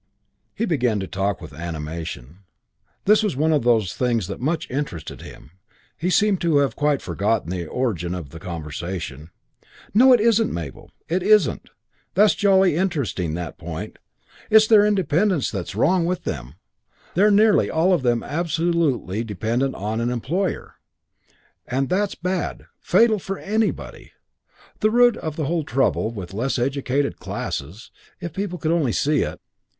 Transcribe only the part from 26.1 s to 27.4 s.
the less educated